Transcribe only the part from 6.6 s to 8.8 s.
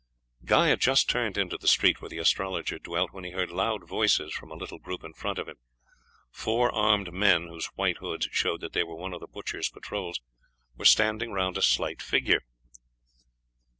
armed men, whose white hoods showed that